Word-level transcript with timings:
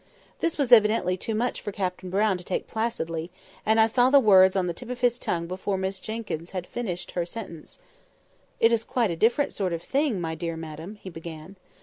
This 0.39 0.57
was 0.57 0.71
evidently 0.71 1.15
too 1.15 1.35
much 1.35 1.61
for 1.61 1.71
Captain 1.71 2.09
Brown 2.09 2.35
to 2.39 2.43
take 2.43 2.65
placidly; 2.67 3.29
and 3.67 3.79
I 3.79 3.85
saw 3.85 4.09
the 4.09 4.19
words 4.19 4.55
on 4.55 4.65
the 4.65 4.73
tip 4.73 4.89
of 4.89 5.01
his 5.01 5.19
tongue 5.19 5.45
before 5.45 5.77
Miss 5.77 5.99
Jenkyns 5.99 6.53
had 6.53 6.65
finished 6.65 7.11
her 7.11 7.23
sentence. 7.23 7.77
"It 8.59 8.71
is 8.71 8.83
quite 8.83 9.11
a 9.11 9.15
different 9.15 9.53
sort 9.53 9.73
of 9.73 9.83
thing, 9.83 10.19
my 10.19 10.33
dear 10.33 10.57
madam," 10.57 10.95
he 10.95 11.11
began. 11.11 11.55